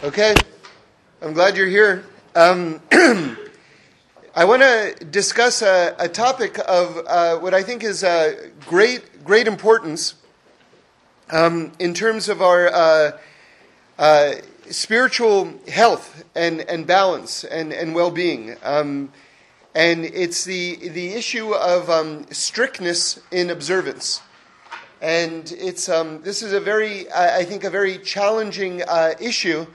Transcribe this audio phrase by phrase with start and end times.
[0.00, 0.32] Okay,
[1.20, 2.04] I'm glad you're here.
[2.36, 8.48] Um, I want to discuss a, a, topic of uh, what I think is uh,
[8.64, 10.14] great, great importance
[11.30, 13.18] um, in terms of our uh,
[13.98, 14.34] uh
[14.70, 18.54] spiritual health and, and balance and, and well-being.
[18.62, 19.12] Um,
[19.74, 24.22] and it's the, the issue of um, strictness in observance.
[25.02, 29.66] And it's, um, this is a very, I think, a very challenging uh, issue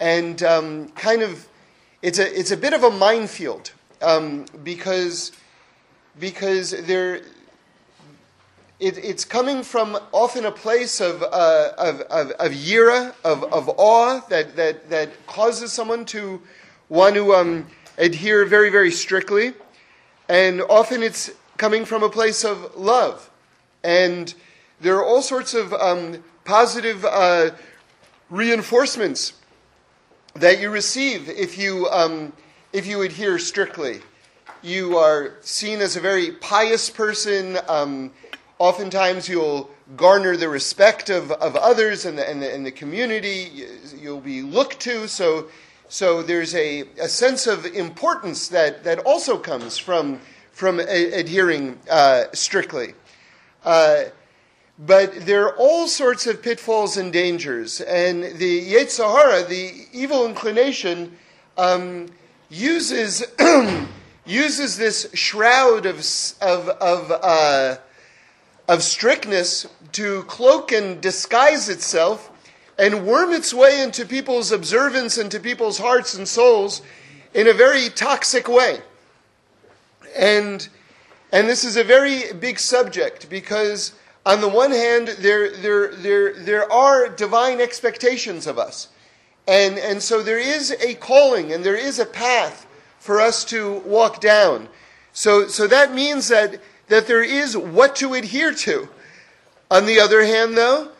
[0.00, 1.46] and um, kind of
[2.02, 3.72] it's a it's a bit of a minefield
[4.02, 5.32] um, because
[6.18, 7.16] because there
[8.80, 13.68] it, it's coming from often a place of uh, of, of, of yira of, of
[13.76, 16.40] awe that, that that causes someone to
[16.88, 17.66] want to um,
[17.98, 19.52] adhere very very strictly,
[20.28, 23.28] and often it's coming from a place of love,
[23.84, 24.34] and
[24.80, 27.50] there are all sorts of um, positive uh,
[28.30, 29.34] reinforcements
[30.34, 32.32] that you receive if you, um,
[32.72, 34.00] if you adhere strictly.
[34.62, 37.58] You are seen as a very pious person.
[37.68, 38.12] Um,
[38.58, 43.66] oftentimes, you'll garner the respect of, of others and the, and, the, and the community.
[43.98, 45.08] You'll be looked to.
[45.08, 45.48] So,
[45.88, 50.20] so there's a, a sense of importance that, that also comes from,
[50.52, 52.94] from a, adhering uh, strictly.
[53.64, 54.04] Uh,
[54.86, 57.82] but there are all sorts of pitfalls and dangers.
[57.82, 61.18] And the Yetzer Hara, the evil inclination,
[61.58, 62.06] um,
[62.48, 63.22] uses,
[64.24, 65.98] uses this shroud of,
[66.40, 67.76] of, of, uh,
[68.68, 72.30] of strictness to cloak and disguise itself
[72.78, 76.80] and worm its way into people's observance into people's hearts and souls
[77.34, 78.80] in a very toxic way.
[80.16, 80.66] And,
[81.32, 83.92] and this is a very big subject because
[84.26, 88.88] on the one hand, there, there, there, there are divine expectations of us.
[89.48, 92.66] And, and so there is a calling and there is a path
[92.98, 94.68] for us to walk down.
[95.12, 98.88] So, so that means that, that there is what to adhere to.
[99.70, 100.90] On the other hand, though,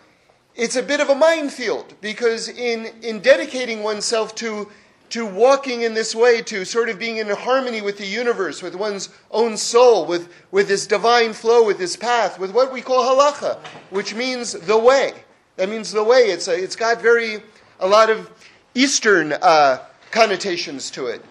[0.57, 4.69] it's a bit of a minefield because in, in dedicating oneself to
[5.11, 8.77] to walking in this way, to sort of being in harmony with the universe, with
[8.77, 13.03] one's own soul, with, with this divine flow, with this path, with what we call
[13.03, 13.59] halacha,
[13.91, 15.13] which means the way.
[15.57, 16.31] That means the way.
[16.31, 17.43] It's, a, it's got very,
[17.81, 18.31] a lot of
[18.75, 19.79] Eastern uh,
[20.13, 21.25] connotations to it.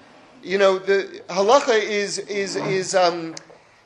[0.44, 3.34] You know, the halacha is, is, is um,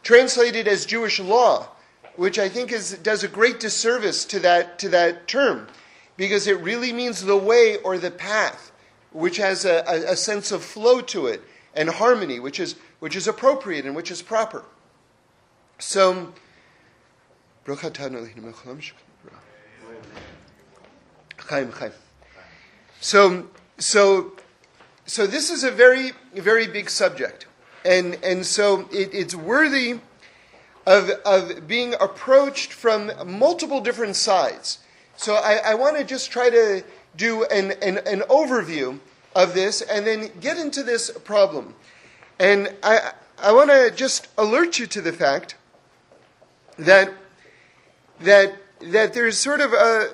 [0.02, 1.68] translated as Jewish law,
[2.16, 5.68] which I think is, does a great disservice to that, to that term,
[6.18, 8.72] because it really means the way or the path
[9.14, 11.42] which has a, a, sense of flow to it
[11.76, 14.66] and harmony, which is, which is appropriate and which is proper.
[15.80, 16.34] So,
[23.00, 23.48] so,
[23.78, 24.34] so,
[25.06, 27.48] so this is a very, very big subject,
[27.86, 30.00] and and so it, it's worthy
[30.86, 34.80] of of being approached from multiple different sides.
[35.18, 36.84] So I, I want to just try to
[37.16, 39.00] do an, an, an overview
[39.36, 41.76] of this and then get into this problem.
[42.40, 45.56] And I, I want to just alert you to the fact
[46.78, 47.14] that,
[48.22, 50.10] that, that there's sort of a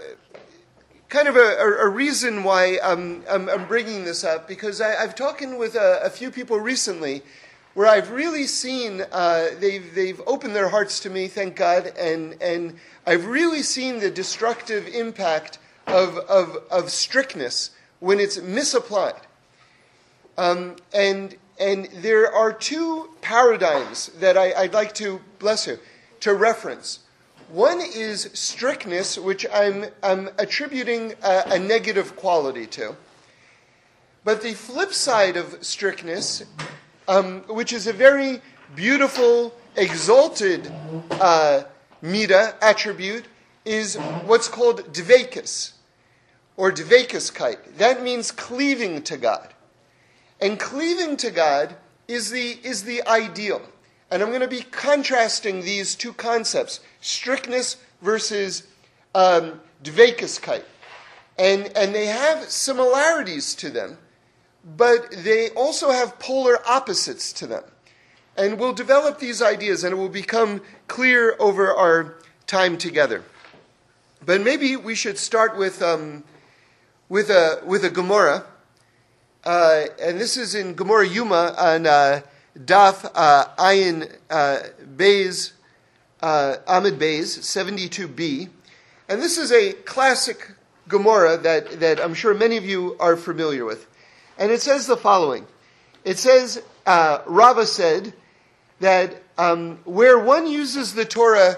[1.09, 5.41] kind of a, a reason why I'm, I'm, bringing this up because I, have talked
[5.41, 7.23] with a, a, few people recently
[7.73, 12.39] where I've really seen uh, they've, they've opened their hearts to me, thank God, and,
[12.41, 12.75] and
[13.07, 15.57] I've really seen the destructive impact
[15.87, 19.21] of, of, of strictness when it's misapplied.
[20.37, 25.79] Um, and, and there are two paradigms that I, would like to, bless you,
[26.21, 26.99] to reference.
[27.49, 32.95] One is strictness, which I'm, I'm attributing a, a negative quality to.
[34.23, 36.43] But the flip side of strictness,
[37.07, 38.41] um, which is a very
[38.75, 40.71] beautiful, exalted
[41.11, 41.63] uh,
[42.01, 43.25] mida attribute,
[43.69, 45.73] is what's called dvekus
[46.57, 47.77] or dvekuskite.
[47.77, 49.53] That means cleaving to God.
[50.41, 51.75] And cleaving to God
[52.07, 53.61] is the, is the ideal.
[54.09, 58.63] And I'm going to be contrasting these two concepts strictness versus
[59.13, 60.65] um, dvekuskite.
[61.37, 63.99] And, and they have similarities to them,
[64.77, 67.63] but they also have polar opposites to them.
[68.35, 72.15] And we'll develop these ideas and it will become clear over our
[72.47, 73.23] time together.
[74.25, 76.23] But maybe we should start with um,
[77.07, 78.45] with a with a Gemara,
[79.43, 82.21] uh, and this is in Gemara Yuma on uh,
[82.57, 84.59] Daf uh, Ayin uh,
[84.95, 85.53] Beis
[86.21, 88.49] uh, Amud Beis seventy two B,
[89.07, 90.51] and this is a classic
[90.89, 93.87] Gemara that, that I'm sure many of you are familiar with.
[94.37, 95.45] And it says the following.
[96.03, 98.13] It says, uh, Rava said
[98.79, 101.57] that um, where one uses the Torah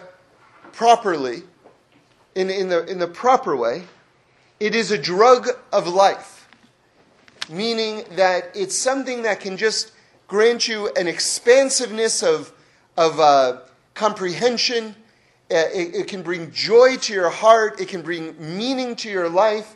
[0.73, 1.43] properly,
[2.35, 3.83] in, in, the, in the proper way,
[4.59, 6.47] it is a drug of life.
[7.49, 9.91] Meaning that it's something that can just
[10.27, 12.53] grant you an expansiveness of,
[12.95, 13.61] of uh,
[13.93, 14.95] comprehension.
[15.49, 17.81] Uh, it, it can bring joy to your heart.
[17.81, 19.75] It can bring meaning to your life.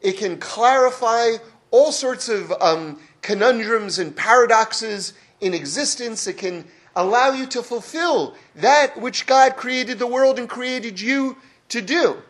[0.00, 1.32] It can clarify
[1.70, 6.26] all sorts of um, conundrums and paradoxes in existence.
[6.26, 6.64] It can
[6.94, 11.36] allow you to fulfill that which God created the world and created you
[11.68, 12.22] to do.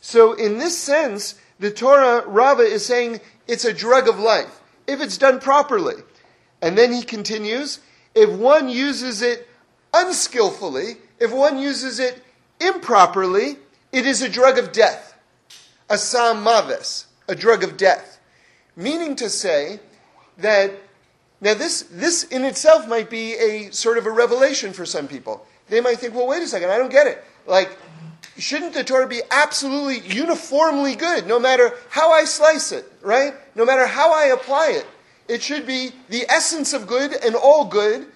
[0.00, 5.00] So, in this sense, the Torah Rava is saying it's a drug of life if
[5.00, 6.02] it's done properly.
[6.60, 7.80] And then he continues
[8.14, 9.48] if one uses it
[9.92, 12.22] unskillfully, if one uses it
[12.60, 13.56] improperly,
[13.92, 15.16] it is a drug of death,
[15.88, 18.18] a samaves, a drug of death.
[18.76, 19.80] Meaning to say
[20.38, 20.72] that
[21.40, 25.46] now this this in itself might be a sort of a revelation for some people.
[25.68, 27.24] They might think, well, wait a second, I don't get it.
[27.46, 27.76] Like,
[28.38, 33.34] shouldn't the Torah be absolutely uniformly good, no matter how I slice it, right?
[33.54, 34.86] No matter how I apply it.
[35.28, 38.06] It should be the essence of good and all good.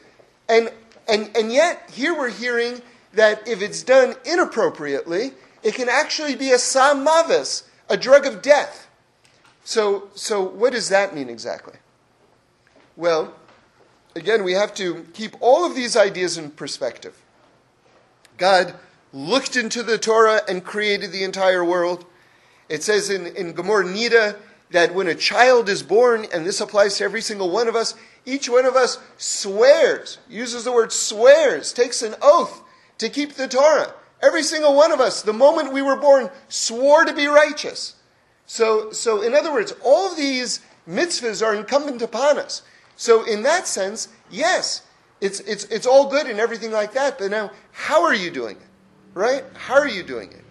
[0.49, 0.71] And,
[1.09, 2.83] and, and yet, here we're hearing
[3.15, 5.33] that if it's done inappropriately,
[5.63, 8.89] it can actually be a samavis, a drug of death.
[9.65, 11.75] So, so what does that mean exactly?
[12.97, 13.35] Well,
[14.15, 17.23] again, we have to keep all of these ideas in perspective.
[18.37, 18.75] God
[19.13, 22.05] looked into the Torah and created the entire world.
[22.69, 24.37] It says in, in Gemara Nida
[24.71, 27.95] that when a child is born, and this applies to every single one of us,
[28.27, 32.63] each one of us swears, uses the word swears, takes an oath
[32.99, 33.95] to keep the Torah.
[34.21, 37.95] Every single one of us, the moment we were born, swore to be righteous.
[38.47, 42.63] So, so in other words, all these mitzvahs are incumbent upon us.
[42.97, 44.83] So, in that sense, yes,
[45.21, 48.57] it's, it's, it's all good and everything like that, but now, how are you doing
[48.57, 48.68] it?
[49.19, 49.43] Right?
[49.55, 50.45] How are you doing it?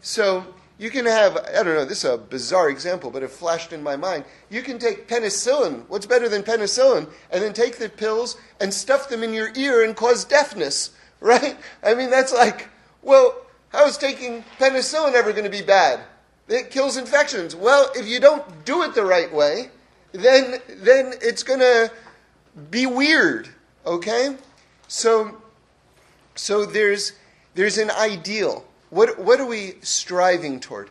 [0.00, 0.46] So,
[0.78, 3.82] you can have, I don't know, this is a bizarre example, but it flashed in
[3.82, 4.24] my mind.
[4.48, 9.08] You can take penicillin, what's better than penicillin, and then take the pills and stuff
[9.08, 11.56] them in your ear and cause deafness, right?
[11.82, 12.68] I mean, that's like,
[13.02, 15.98] well, how is taking penicillin ever going to be bad?
[16.46, 17.56] It kills infections.
[17.56, 19.70] Well, if you don't do it the right way,
[20.12, 21.90] then then it's going to
[22.70, 23.48] be weird,
[23.84, 24.36] okay?
[24.86, 25.42] So
[26.36, 27.14] so there's
[27.56, 28.64] there's an ideal.
[28.90, 30.90] What what are we striving toward?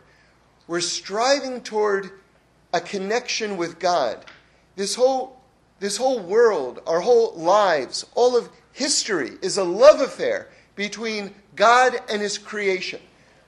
[0.66, 2.10] We're striving toward
[2.74, 4.24] a connection with God.
[4.74, 5.40] This whole
[5.78, 11.98] this whole world, our whole lives, all of history is a love affair between God
[12.08, 13.00] and his creation.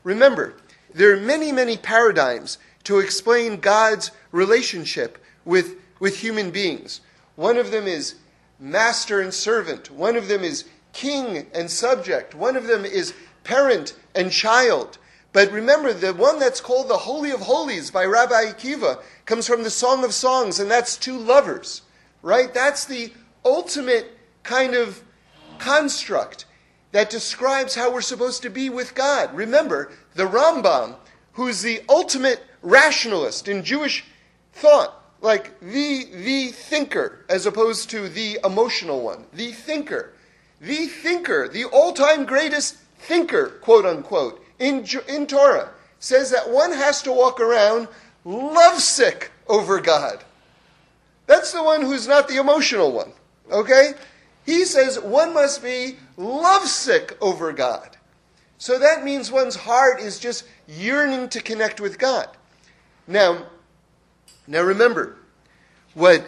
[0.04, 0.54] Remember,
[0.94, 7.00] there are many, many paradigms to explain God's relationship with, with human beings.
[7.36, 8.16] One of them is
[8.58, 13.14] master and servant, one of them is king and subject, one of them is
[13.44, 14.98] parent and child.
[15.32, 19.62] But remember, the one that's called the Holy of Holies by Rabbi Akiva comes from
[19.62, 21.82] the Song of Songs, and that's two lovers,
[22.22, 22.52] right?
[22.52, 23.12] That's the
[23.44, 25.02] ultimate kind of
[25.58, 26.46] construct
[26.92, 29.34] that describes how we're supposed to be with God.
[29.34, 30.96] Remember, the Rambam,
[31.32, 34.04] who's the ultimate rationalist in Jewish
[34.52, 40.12] thought, like the the thinker as opposed to the emotional one the thinker
[40.60, 47.02] the thinker the all-time greatest thinker quote unquote in in torah says that one has
[47.02, 47.88] to walk around
[48.24, 50.22] lovesick over god.
[51.26, 53.12] That's the one who's not the emotional one
[53.50, 53.92] okay?
[54.44, 57.96] He says one must be lovesick over god.
[58.58, 62.28] So that means one's heart is just yearning to connect with god.
[63.06, 63.46] Now
[64.48, 65.16] now remember,
[65.92, 66.26] what,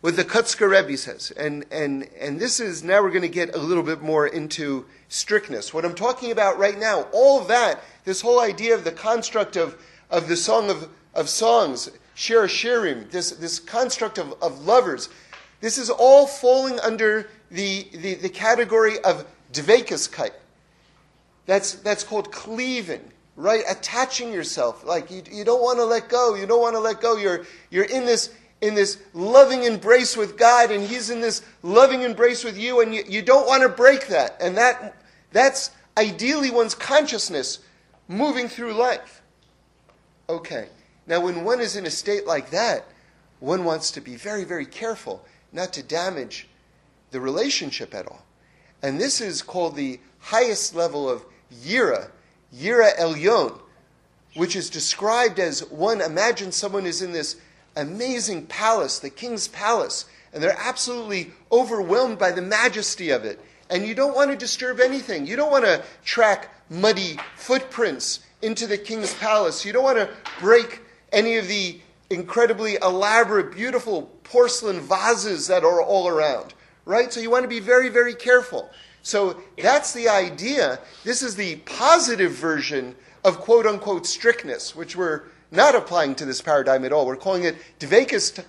[0.00, 3.54] what the Kotzker Rebbe says, and, and, and this is, now we're going to get
[3.54, 5.74] a little bit more into strictness.
[5.74, 9.56] What I'm talking about right now, all of that, this whole idea of the construct
[9.56, 9.76] of,
[10.08, 15.08] of the Song of, of Songs, Shir Shirim, this, this construct of, of lovers,
[15.60, 20.30] this is all falling under the, the, the category of Dveikuskite.
[21.46, 23.62] That's, that's called cleaving right?
[23.70, 24.84] Attaching yourself.
[24.84, 26.34] Like you, you don't want to let go.
[26.34, 27.16] You don't want to let go.
[27.16, 32.02] You're, you're in this in this loving embrace with God and he's in this loving
[32.02, 34.36] embrace with you and you, you don't want to break that.
[34.40, 34.96] And that
[35.32, 37.60] that's ideally one's consciousness
[38.08, 39.22] moving through life.
[40.28, 40.68] Okay.
[41.06, 42.84] Now when one is in a state like that,
[43.40, 46.48] one wants to be very, very careful not to damage
[47.10, 48.24] the relationship at all.
[48.82, 51.24] And this is called the highest level of
[51.64, 52.10] yira,
[52.54, 53.58] Yira Elyon,
[54.34, 57.36] which is described as one, imagine someone is in this
[57.78, 63.40] amazing palace, the king's palace, and they're absolutely overwhelmed by the majesty of it.
[63.70, 65.26] And you don't want to disturb anything.
[65.26, 69.64] You don't want to track muddy footprints into the king's palace.
[69.64, 70.82] You don't want to break
[71.12, 71.80] any of the
[72.10, 76.54] incredibly elaborate, beautiful porcelain vases that are all around,
[76.84, 77.12] right?
[77.12, 78.70] So you want to be very, very careful.
[79.02, 80.78] So that's the idea.
[81.04, 82.94] This is the positive version
[83.24, 87.06] of quote unquote strictness, which we're not applying to this paradigm at all.
[87.06, 88.44] We're calling it Dveikus,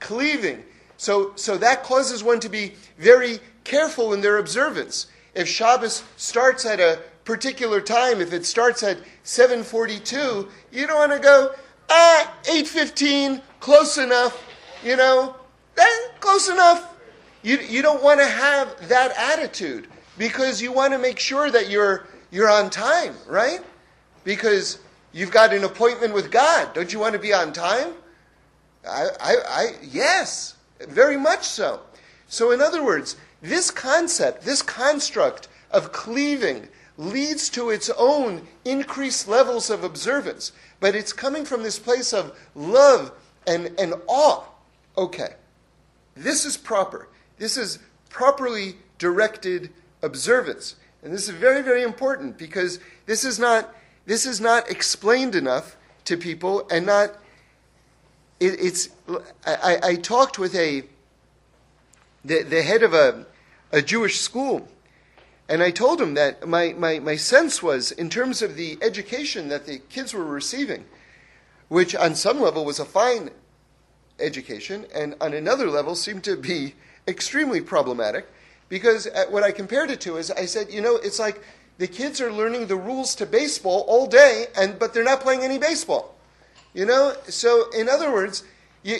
[0.00, 0.64] cleaving.
[0.96, 5.06] So, so that causes one to be very careful in their observance.
[5.34, 11.12] If Shabbos starts at a particular time, if it starts at 7:42, you don't want
[11.12, 11.54] to go
[11.90, 14.42] ah 8:15, close enough,
[14.82, 15.36] you know,
[15.76, 16.94] eh, close enough.
[17.42, 19.86] You, you don't want to have that attitude
[20.16, 23.60] because you want to make sure that you're you're on time, right?
[24.24, 24.78] Because
[25.12, 26.72] you've got an appointment with God.
[26.74, 27.92] Don't you want to be on time?
[28.88, 31.80] I, I, I yes, very much so.
[32.28, 39.28] So, in other words, this concept, this construct of cleaving leads to its own increased
[39.28, 43.12] levels of observance, but it's coming from this place of love
[43.46, 44.44] and, and awe.
[44.96, 45.34] Okay,
[46.16, 47.08] this is proper.
[47.38, 47.78] This is
[48.10, 49.70] properly directed
[50.02, 50.74] observance.
[51.02, 53.72] And this is very, very important because this is not,
[54.08, 57.10] this is not explained enough to people and not,
[58.40, 58.88] it, it's,
[59.46, 60.84] I, I talked with a,
[62.24, 63.26] the, the head of a,
[63.70, 64.66] a Jewish school
[65.46, 69.48] and I told him that my, my, my sense was, in terms of the education
[69.48, 70.86] that the kids were receiving,
[71.68, 73.28] which on some level was a fine
[74.18, 76.74] education, and on another level seemed to be
[77.08, 78.26] extremely problematic,
[78.70, 81.42] because uh, what I compared it to is I said, you know, it's like
[81.78, 85.42] the kids are learning the rules to baseball all day, and but they're not playing
[85.42, 86.14] any baseball.
[86.74, 88.44] You know, so in other words,
[88.82, 88.98] you,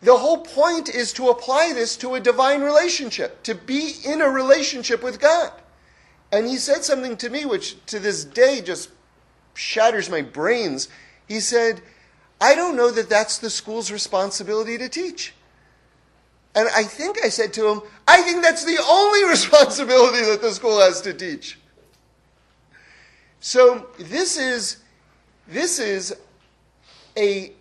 [0.00, 4.28] the whole point is to apply this to a divine relationship, to be in a
[4.28, 5.52] relationship with God.
[6.30, 8.90] And he said something to me which to this day just
[9.54, 10.88] shatters my brains.
[11.26, 11.80] He said,
[12.40, 15.34] I don't know that that's the school's responsibility to teach.
[16.54, 20.52] And I think I said to him, I think that's the only responsibility that the
[20.52, 21.57] school has to teach.
[23.40, 24.78] So this is
[25.46, 26.14] this is
[27.16, 27.52] a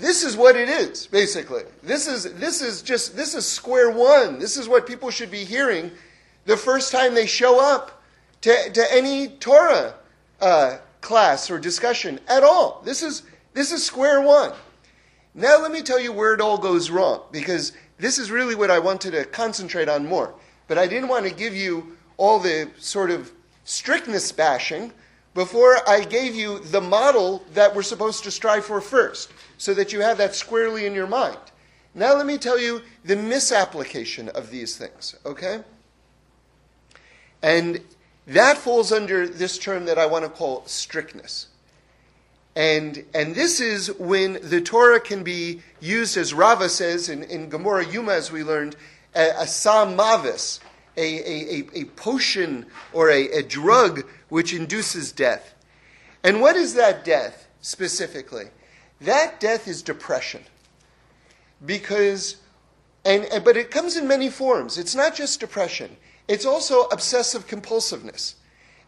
[0.00, 1.62] this is what it is, basically.
[1.82, 4.38] This is, this is just, this is square one.
[4.38, 5.90] This is what people should be hearing
[6.44, 8.02] the first time they show up
[8.42, 9.94] to, to any Torah
[10.40, 12.82] uh, class or discussion at all.
[12.84, 13.22] This is,
[13.54, 14.52] this is square one.
[15.34, 18.70] Now, let me tell you where it all goes wrong, because this is really what
[18.70, 20.34] I wanted to concentrate on more.
[20.66, 23.30] But I didn't want to give you all the sort of
[23.66, 24.92] strictness bashing
[25.34, 29.92] before I gave you the model that we're supposed to strive for first so that
[29.92, 31.36] you have that squarely in your mind.
[31.94, 35.62] Now, let me tell you the misapplication of these things, okay?
[37.42, 37.82] And
[38.26, 41.48] that falls under this term that I want to call strictness.
[42.54, 47.50] And, and this is when the Torah can be used, as Rava says in, in
[47.50, 48.76] Gemara Yuma, as we learned,
[49.14, 49.96] a, a sam
[50.96, 55.54] mavis, a, a, a, potion or a, a drug which induces death.
[56.22, 58.46] And what is that death specifically?
[59.00, 60.42] That death is depression.
[61.64, 62.36] Because,
[63.04, 64.78] and, but it comes in many forms.
[64.78, 65.96] It's not just depression,
[66.28, 68.34] it's also obsessive compulsiveness.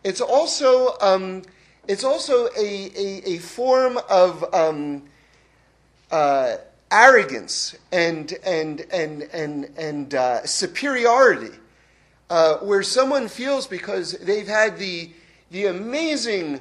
[0.04, 1.42] It's also, um,
[1.86, 5.04] it's also a, a, a form of um,
[6.10, 6.56] uh,
[6.90, 11.54] arrogance and, and, and, and, and uh, superiority,
[12.30, 15.11] uh, where someone feels because they've had the,
[15.50, 16.61] the amazing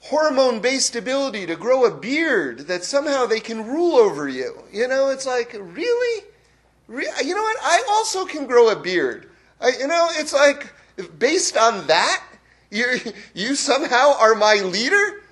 [0.00, 4.62] hormone based ability to grow a beard that somehow they can rule over you.
[4.72, 6.24] You know, it's like, really?
[6.88, 7.56] Re- you know what?
[7.62, 9.30] I also can grow a beard.
[9.60, 10.72] I, you know, it's like,
[11.18, 12.22] based on that,
[12.70, 12.84] you
[13.34, 15.22] you somehow are my leader?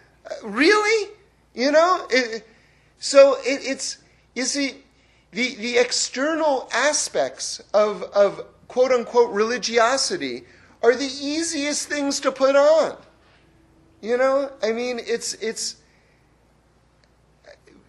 [0.43, 1.11] Really?
[1.55, 2.07] You know?
[2.09, 2.47] It,
[2.99, 3.99] so it, it's,
[4.35, 4.77] you see,
[5.33, 10.45] the, the external aspects of, of quote unquote religiosity
[10.83, 12.97] are the easiest things to put on.
[14.01, 15.77] You know, I mean, it's it's.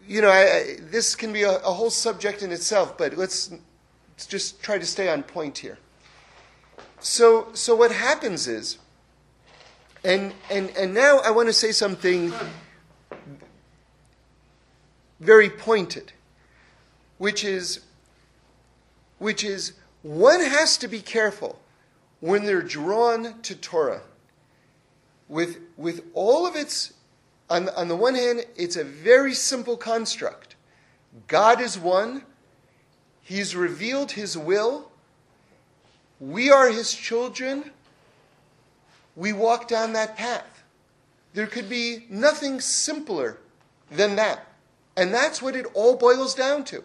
[0.06, 3.50] You know, I, I, this can be a, a, whole subject in itself, but let's,
[3.50, 5.78] let's just try to stay on point here.
[7.00, 8.80] So, so what happens is,
[10.04, 12.34] and and and now I want to say something
[15.22, 16.12] very pointed,
[17.18, 17.80] which is,
[19.20, 19.72] which is
[20.04, 21.60] one has to be careful
[22.20, 24.02] when they're drawn to Torah
[25.28, 26.94] with, with all of its,
[27.50, 30.56] on, on the one hand, it's a very simple construct.
[31.28, 32.24] God is one,
[33.22, 34.92] He's revealed His will,
[36.20, 37.72] we are His children,
[39.16, 40.64] we walk down that path.
[41.34, 43.40] There could be nothing simpler
[43.90, 44.48] than that.
[44.96, 46.84] And that's what it all boils down to.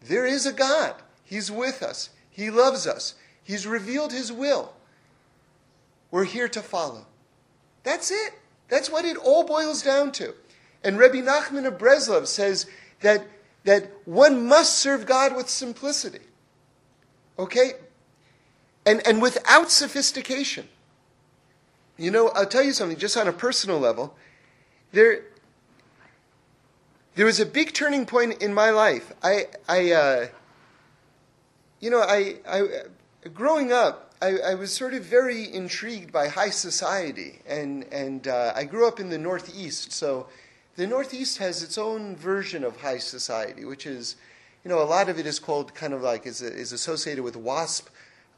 [0.00, 0.94] There is a God.
[1.24, 2.08] He's with us.
[2.32, 3.14] He loves us.
[3.44, 4.72] He's revealed His will.
[6.10, 7.06] We're here to follow.
[7.84, 8.34] That's it.
[8.68, 10.34] That's what it all boils down to.
[10.82, 12.66] And Rabbi Nachman of Breslov says
[13.00, 13.26] that,
[13.64, 16.20] that one must serve God with simplicity.
[17.38, 17.72] Okay?
[18.84, 20.68] And, and without sophistication.
[21.96, 24.16] You know, I'll tell you something, just on a personal level.
[24.92, 25.22] There,
[27.14, 29.12] there was a big turning point in my life.
[29.22, 30.26] I, I uh,
[31.82, 32.68] you know, I, I,
[33.34, 38.52] growing up, I, I, was sort of very intrigued by high society, and and uh,
[38.54, 40.28] I grew up in the Northeast, so
[40.76, 44.14] the Northeast has its own version of high society, which is,
[44.64, 47.34] you know, a lot of it is called kind of like is is associated with
[47.34, 47.88] WASP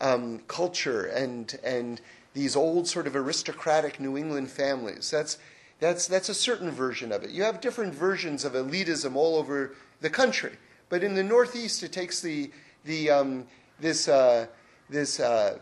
[0.00, 2.00] um, culture and and
[2.32, 5.10] these old sort of aristocratic New England families.
[5.10, 5.36] That's
[5.80, 7.28] that's that's a certain version of it.
[7.28, 10.52] You have different versions of elitism all over the country,
[10.88, 12.50] but in the Northeast, it takes the
[12.84, 13.46] the um,
[13.80, 14.46] this uh,
[14.88, 15.58] this uh,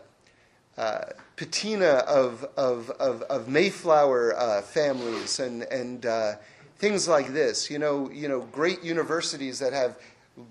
[0.77, 1.01] uh,
[1.35, 6.33] patina of, of, of, of Mayflower uh, families and, and uh,
[6.77, 7.69] things like this.
[7.69, 9.99] You know, you know, great universities that have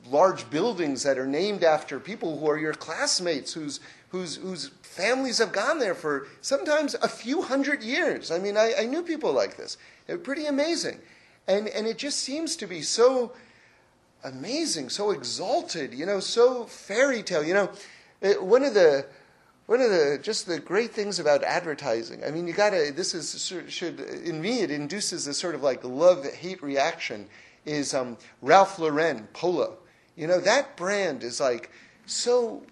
[0.08, 5.38] large buildings that are named after people who are your classmates, whose, whose, whose families
[5.38, 8.30] have gone there for sometimes a few hundred years.
[8.30, 9.76] I mean, I, I knew people like this.
[10.06, 11.00] They're pretty amazing.
[11.48, 13.32] And, and it just seems to be so
[14.24, 17.44] amazing, so exalted, you know, so fairy tale.
[17.44, 17.70] You know,
[18.40, 19.06] one of the
[19.66, 22.24] one of the just the great things about advertising.
[22.24, 22.92] I mean, you gotta.
[22.94, 27.28] This is should in me it induces a sort of like love hate reaction.
[27.64, 29.78] Is um, Ralph Lauren polo?
[30.16, 31.70] You know that brand is like
[32.06, 32.62] so.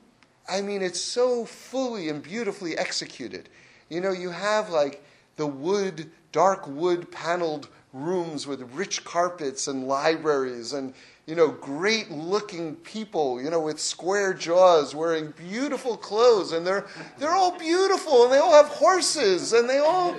[0.49, 3.49] I mean, it's so fully and beautifully executed.
[3.89, 5.05] You know, you have like
[5.37, 10.95] the wood, dark wood paneled rooms with rich carpets and libraries and
[11.31, 16.85] you know, great looking people, you know, with square jaws, wearing beautiful clothes, and they're
[17.19, 20.16] they're all beautiful, and they all have horses, and they all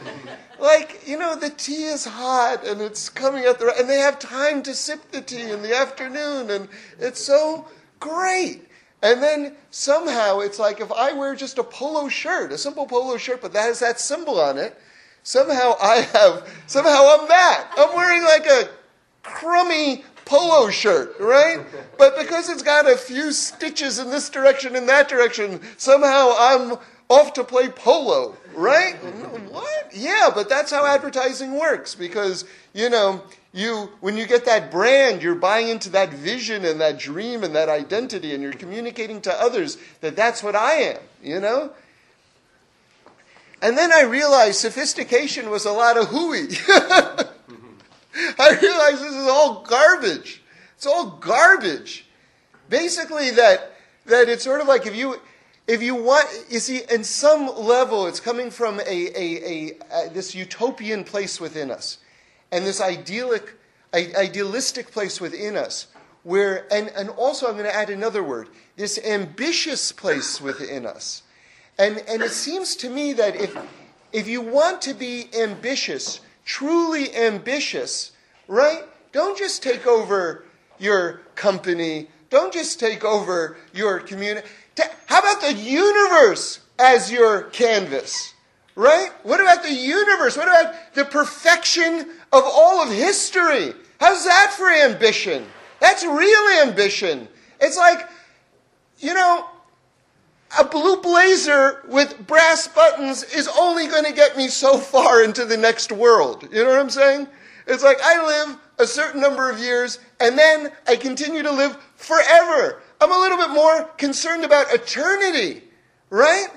[0.57, 4.19] like, you know, the tea is hot and it's coming at the and they have
[4.19, 7.67] time to sip the tea in the afternoon, and it's so
[7.99, 8.69] great.
[9.01, 13.17] And then somehow it's like if I wear just a polo shirt, a simple polo
[13.17, 14.79] shirt, but that has that symbol on it,
[15.23, 17.69] somehow I have somehow I'm that.
[17.75, 18.69] I'm wearing like a
[19.23, 21.59] crummy polo shirt, right?
[21.97, 26.77] But because it's got a few stitches in this direction and that direction, somehow I'm
[27.09, 28.95] off to play polo, right?
[29.31, 29.91] Mm, what?
[29.93, 33.21] Yeah, but that's how advertising works because, you know,
[33.53, 37.53] you when you get that brand, you're buying into that vision and that dream and
[37.55, 41.71] that identity and you're communicating to others that that's what I am, you know?
[43.61, 46.47] And then I realized sophistication was a lot of hooey.
[48.39, 50.41] I realize this is all garbage.
[50.75, 52.05] It's all garbage.
[52.69, 53.71] Basically, that
[54.05, 55.19] that it's sort of like if you
[55.67, 60.09] if you want you see in some level it's coming from a, a, a, a
[60.09, 61.99] this utopian place within us
[62.51, 63.55] and this idyllic
[63.93, 65.87] idealistic place within us
[66.23, 71.23] where and, and also i'm going to add another word this ambitious place within us
[71.77, 73.55] and and it seems to me that if
[74.11, 78.11] if you want to be ambitious truly ambitious,
[78.47, 78.83] right?
[79.11, 80.45] Don't just take over
[80.79, 82.07] your company.
[82.29, 84.47] Don't just take over your community.
[85.05, 88.33] How about the universe as your canvas?
[88.75, 89.11] Right?
[89.23, 90.37] What about the universe?
[90.37, 93.73] What about the perfection of all of history?
[93.99, 95.45] How's that for ambition?
[95.81, 97.27] That's real ambition.
[97.59, 98.09] It's like,
[98.99, 99.45] you know,
[100.59, 105.45] a blue blazer with brass buttons is only going to get me so far into
[105.45, 106.47] the next world.
[106.51, 107.27] You know what I'm saying?
[107.67, 111.77] It's like I live a certain number of years and then I continue to live
[111.95, 112.81] forever.
[112.99, 115.63] I'm a little bit more concerned about eternity,
[116.09, 116.47] right?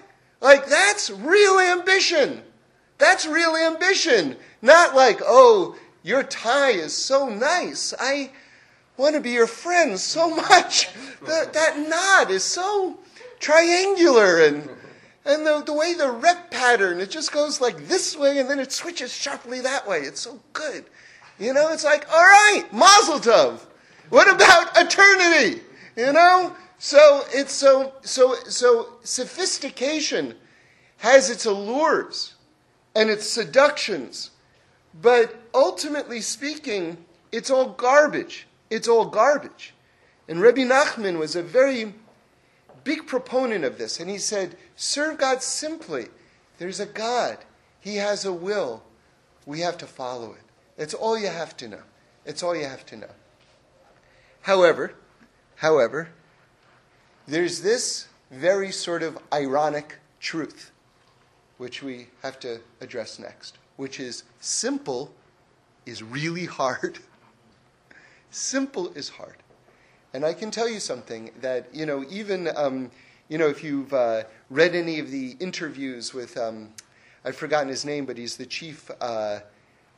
[0.40, 2.42] Like that's real ambition.
[2.98, 4.36] That's real ambition.
[4.62, 7.94] Not like, oh, your tie is so nice.
[7.98, 8.30] I
[8.96, 10.88] want to be your friend so much.
[11.26, 12.98] that, that knot is so
[13.40, 14.68] triangular and
[15.26, 18.60] and the, the way the rep pattern, it just goes like this way and then
[18.60, 20.00] it switches sharply that way.
[20.00, 20.84] It's so good.
[21.38, 23.60] You know, it's like, all right, mazel tov.
[24.10, 25.62] What about eternity?
[25.96, 26.54] You know?
[26.78, 30.34] So it's so so so sophistication
[30.98, 32.34] has its allures.
[32.94, 34.30] and its seductions.
[35.00, 36.98] But ultimately speaking,
[37.32, 38.46] it's all garbage.
[38.70, 39.74] It's all garbage.
[40.28, 41.94] And Rabbi Nachman was a very
[42.84, 43.98] big proponent of this.
[43.98, 46.06] And he said, Serve God simply.
[46.58, 47.38] There's a God,
[47.80, 48.82] He has a will.
[49.46, 50.42] We have to follow it.
[50.78, 51.82] It's all you have to know.
[52.24, 53.10] It's all you have to know.
[54.42, 54.94] However,
[55.56, 56.08] however,
[57.26, 60.70] there's this very sort of ironic truth,
[61.58, 65.12] which we have to address next, which is simple
[65.86, 66.98] is really hard.
[68.30, 69.36] simple is hard.
[70.14, 72.92] And I can tell you something that, you know, even, um,
[73.28, 76.68] you know, if you've uh, read any of the interviews with, um,
[77.24, 79.40] I've forgotten his name, but he's the chief uh,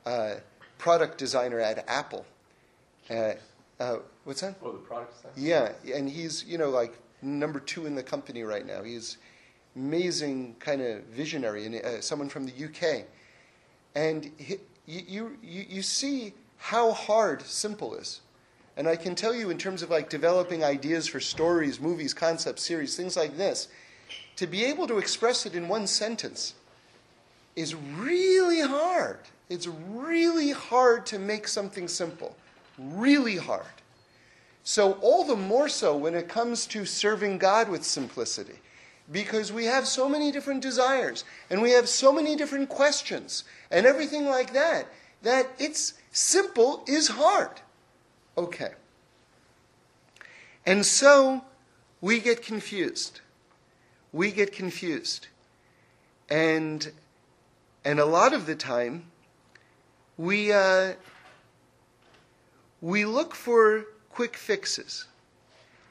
[0.06, 0.36] uh,
[0.78, 2.24] product designer at Apple.
[3.10, 3.32] Uh,
[3.78, 4.56] uh, what's that?
[4.62, 5.34] Oh, the product designer?
[5.36, 8.82] Yeah, and he's, you know, like number two in the company right now.
[8.82, 9.18] He's
[9.76, 13.04] amazing kind of visionary, and uh, someone from the UK.
[13.94, 18.22] And he, you, you, you see how hard simple is.
[18.76, 22.62] And I can tell you, in terms of like developing ideas for stories, movies, concepts,
[22.62, 23.68] series, things like this,
[24.36, 26.54] to be able to express it in one sentence
[27.54, 29.18] is really hard.
[29.48, 32.36] It's really hard to make something simple.
[32.78, 33.64] Really hard.
[34.62, 38.58] So, all the more so when it comes to serving God with simplicity,
[39.10, 43.86] because we have so many different desires and we have so many different questions and
[43.86, 44.88] everything like that,
[45.22, 47.60] that it's simple is hard.
[48.36, 48.72] Okay.
[50.66, 51.42] And so
[52.00, 53.20] we get confused.
[54.12, 55.28] We get confused.
[56.28, 56.90] And,
[57.84, 59.04] and a lot of the time,
[60.16, 60.94] we, uh,
[62.80, 65.06] we look for quick fixes.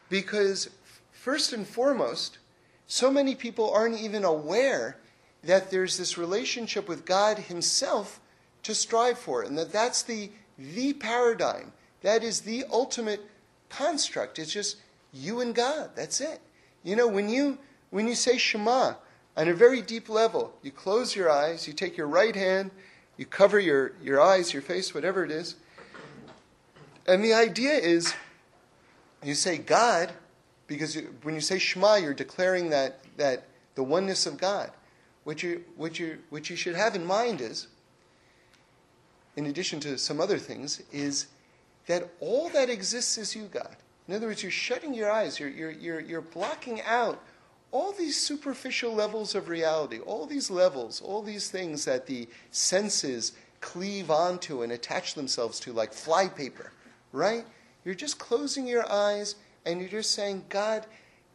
[0.10, 0.70] Because,
[1.12, 2.38] first and foremost,
[2.86, 4.98] so many people aren't even aware
[5.44, 8.20] that there's this relationship with God Himself
[8.64, 11.72] to strive for, and that that's the, the paradigm
[12.06, 13.22] that is the ultimate
[13.70, 14.40] construct.
[14.40, 14.78] It's just
[15.12, 15.92] you and God.
[15.96, 16.40] That's it.
[16.84, 17.58] You know, when you
[17.90, 18.96] when you say Shema
[19.38, 22.72] on a very deep level, you close your eyes, you take your right hand,
[23.18, 25.56] you cover your, your eyes, your face, whatever it is.
[27.08, 28.14] And the idea is
[29.24, 30.12] you say God,
[30.68, 34.72] because you, when you say Shema, you're declaring that, that the oneness of God.
[35.24, 37.68] What you, what, you, what you should have in mind is,
[39.36, 41.28] in addition to some other things, is
[41.88, 43.76] that all that exists is you, God.
[44.08, 47.22] In other words, you're shutting your eyes, you're, you're, you're, you're blocking out
[47.72, 53.34] all these superficial levels of reality, all these levels, all these things that the senses
[53.60, 56.72] cleave onto and attach themselves to like flypaper,
[57.12, 57.46] right?
[57.84, 60.86] You're just closing your eyes and you're just saying, God,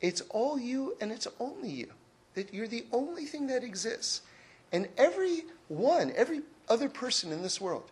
[0.01, 1.89] it's all you and it's only you.
[2.35, 4.23] That you're the only thing that exists.
[4.73, 7.91] And every one, every other person in this world,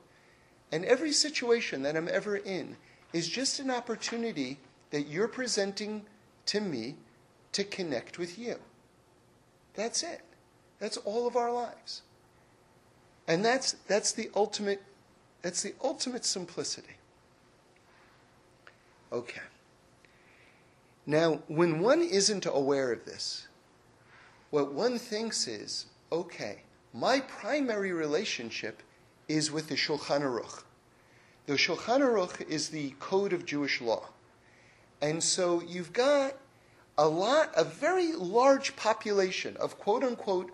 [0.72, 2.76] and every situation that I'm ever in
[3.12, 4.58] is just an opportunity
[4.90, 6.04] that you're presenting
[6.46, 6.96] to me
[7.52, 8.56] to connect with you.
[9.74, 10.20] That's it.
[10.78, 12.02] That's all of our lives.
[13.26, 14.82] And that's, that's the ultimate
[15.42, 16.96] that's the ultimate simplicity.
[19.12, 19.40] Okay.
[21.06, 23.48] Now, when one isn't aware of this,
[24.50, 28.82] what one thinks is, okay, my primary relationship
[29.28, 30.62] is with the Shulchan Aruch.
[31.46, 34.08] The Shulchan Aruch is the code of Jewish law.
[35.00, 36.34] And so you've got
[36.96, 40.50] a lot, a very large population of quote unquote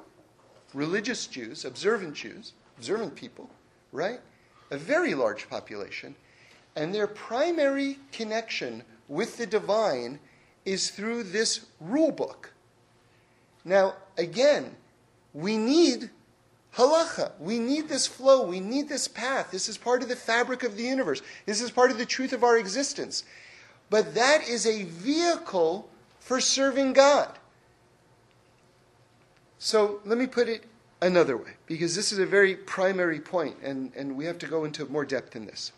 [0.75, 3.49] religious Jews, observant Jews, observant people,
[3.93, 4.21] right?
[4.71, 6.15] A very large population.
[6.77, 10.19] And their primary connection with the divine
[10.65, 12.53] is through this rule book.
[13.65, 14.77] Now, again,
[15.33, 16.11] we need
[16.77, 17.33] halacha.
[17.39, 18.47] We need this flow.
[18.47, 19.51] We need this path.
[19.51, 21.23] This is part of the fabric of the universe.
[21.47, 23.25] This is part of the truth of our existence.
[23.91, 27.39] But that is a vehicle for serving God.
[29.59, 30.65] So let me put it
[31.01, 34.65] another way, because this is a very primary point, and, and we have to go
[34.65, 35.73] into more depth in this.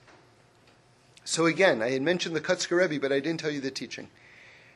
[1.24, 4.08] So again, I had mentioned the Kotzker Rebbe, but I didn't tell you the teaching.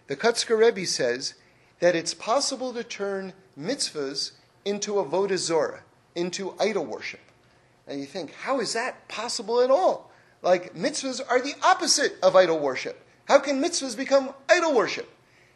[0.09, 1.35] The Kotzker Rebbe says
[1.79, 4.33] that it's possible to turn mitzvahs
[4.65, 5.83] into a zorah
[6.14, 7.20] into idol worship.
[7.87, 10.11] And you think, how is that possible at all?
[10.42, 13.05] Like, mitzvahs are the opposite of idol worship.
[13.27, 15.09] How can mitzvahs become idol worship?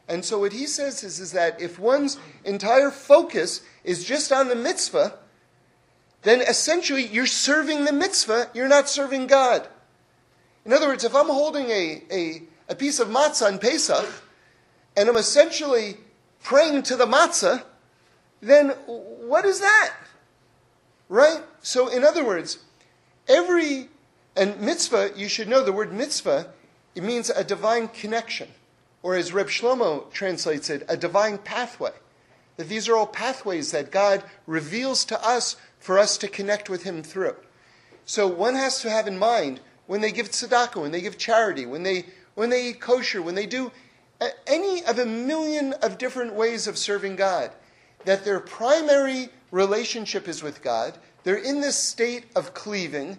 [0.08, 4.48] And so what he says is, is that if one's entire focus is just on
[4.48, 5.18] the mitzvah,
[6.22, 9.66] then essentially you're serving the mitzvah, you're not serving God.
[10.64, 14.06] In other words, if I'm holding a, a, a piece of matzah on Pesach,
[14.96, 15.96] and I'm essentially
[16.42, 17.62] praying to the matzah,
[18.40, 19.94] then what is that?
[21.08, 21.42] Right?
[21.62, 22.58] So, in other words,
[23.28, 23.88] every,
[24.36, 26.52] and mitzvah, you should know the word mitzvah,
[26.94, 28.48] it means a divine connection.
[29.02, 31.92] Or as Reb Shlomo translates it, a divine pathway.
[32.56, 36.84] That these are all pathways that God reveals to us for us to connect with
[36.84, 37.36] Him through.
[38.06, 41.66] So one has to have in mind when they give tzedakah, when they give charity,
[41.66, 43.70] when they, when they eat kosher, when they do
[44.46, 47.50] any of a million of different ways of serving God,
[48.04, 53.18] that their primary relationship is with God, they're in this state of cleaving,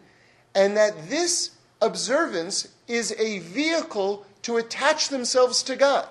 [0.53, 6.07] and that this observance is a vehicle to attach themselves to God.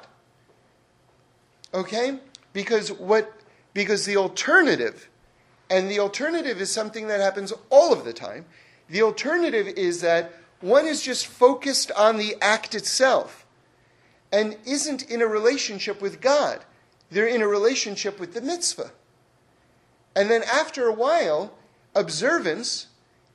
[1.73, 2.19] Okay?
[2.53, 3.33] Because what
[3.73, 5.09] because the alternative
[5.69, 8.45] and the alternative is something that happens all of the time.
[8.89, 13.45] The alternative is that one is just focused on the act itself
[14.33, 16.65] and isn't in a relationship with God.
[17.15, 18.91] They're in a relationship with the mitzvah.
[20.17, 21.53] And then after a while,
[21.95, 22.89] observance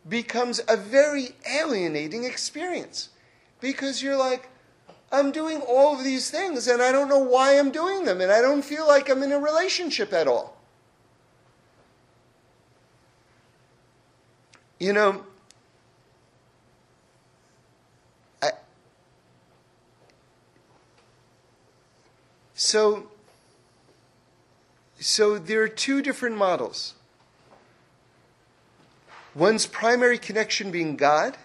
[0.07, 3.07] becomes a very alienating experience
[3.61, 4.49] because you're like,
[5.13, 8.33] I'm doing all of these things and I don't know why I'm doing them and
[8.33, 10.57] I don't feel like I'm in a relationship at all.
[14.77, 15.23] You know,
[18.41, 18.51] I,
[22.53, 23.07] so
[24.99, 26.95] so there are two different models.
[29.33, 31.37] One's primary connection being God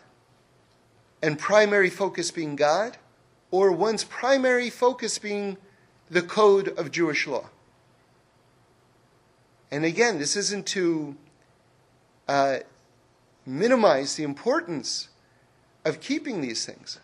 [1.22, 2.98] and primary focus being God,
[3.50, 5.56] or one's primary focus being
[6.10, 7.48] the code of Jewish law.
[9.70, 11.16] And again, this isn't to
[12.28, 12.58] uh,
[13.46, 15.08] minimize the importance
[15.84, 17.00] of keeping these things.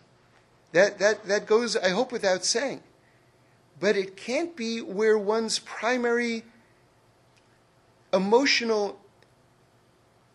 [0.71, 2.81] That, that, that goes, I hope, without saying.
[3.81, 6.43] But it can't be where one's primary
[8.13, 8.99] emotional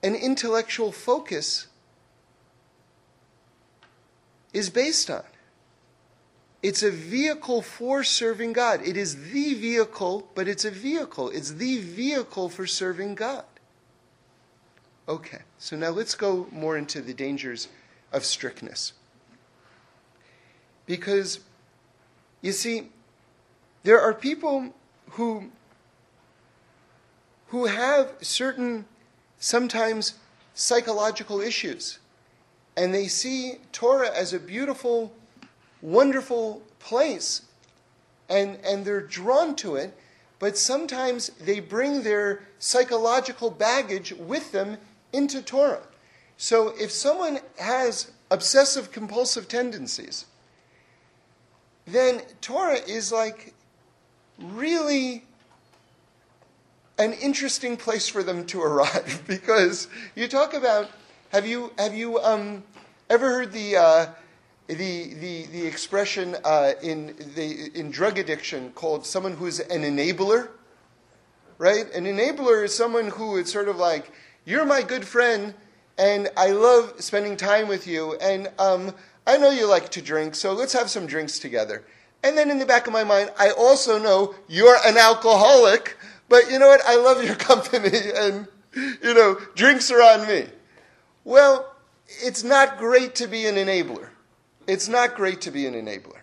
[0.03, 1.69] and intellectual focus
[4.53, 5.23] is based on.
[6.63, 8.81] It's a vehicle for serving God.
[8.85, 11.31] It is the vehicle, but it's a vehicle.
[11.31, 13.45] It's the vehicle for serving God.
[15.09, 17.69] Okay, so now let's go more into the dangers
[18.13, 18.93] of strictness.
[20.87, 21.41] Because,
[22.41, 22.89] you see,
[23.87, 24.75] there are people
[25.11, 25.45] who,
[27.51, 28.85] who have certain,
[29.39, 30.15] sometimes
[30.55, 32.01] psychological issues,
[32.77, 35.13] and they see Torah as a beautiful,
[35.83, 37.43] wonderful place,
[38.29, 39.97] and, and they're drawn to it,
[40.41, 44.79] but sometimes they bring their psychological baggage with them
[45.13, 45.87] into Torah.
[46.37, 50.27] So if someone has obsessive compulsive tendencies,
[51.87, 53.55] then Torah is like
[54.39, 55.25] really
[56.99, 60.91] an interesting place for them to arrive because you talk about
[61.31, 62.63] have you have you um,
[63.11, 64.07] ever heard the uh,
[64.69, 70.49] the, the the expression uh, in the in drug addiction called someone who's an enabler
[71.59, 74.11] right an enabler is someone who is sort of like
[74.47, 75.55] you're my good friend,
[75.99, 78.95] and I love spending time with you, and um,
[79.27, 81.83] I know you like to drink, so let's have some drinks together.
[82.27, 85.97] And then in the back of my mind, I also know you're an alcoholic,
[86.29, 86.81] but you know what?
[86.85, 90.47] I love your company, and you know, drinks are on me.
[91.23, 91.73] Well,
[92.09, 94.09] it's not great to be an enabler.
[94.67, 96.19] It's not great to be an enabler.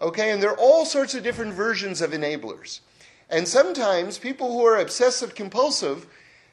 [0.00, 0.30] Okay?
[0.30, 2.80] And there are all sorts of different versions of enablers.
[3.28, 6.06] And sometimes people who are obsessive compulsive